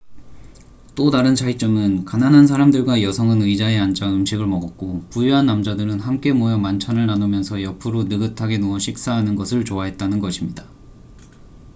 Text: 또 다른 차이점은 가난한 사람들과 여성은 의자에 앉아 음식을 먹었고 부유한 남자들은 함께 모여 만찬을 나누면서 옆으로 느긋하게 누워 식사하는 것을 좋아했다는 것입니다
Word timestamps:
또 0.95 1.11
다른 1.11 1.35
차이점은 1.35 2.05
가난한 2.05 2.47
사람들과 2.47 3.03
여성은 3.03 3.43
의자에 3.43 3.77
앉아 3.77 4.11
음식을 4.11 4.47
먹었고 4.47 5.05
부유한 5.11 5.45
남자들은 5.45 5.99
함께 5.99 6.33
모여 6.33 6.57
만찬을 6.57 7.05
나누면서 7.05 7.61
옆으로 7.61 8.05
느긋하게 8.05 8.57
누워 8.57 8.79
식사하는 8.79 9.35
것을 9.35 9.63
좋아했다는 9.63 10.19
것입니다 10.19 10.65